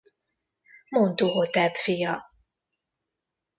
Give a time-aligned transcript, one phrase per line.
[0.91, 2.13] Montuhotep fia.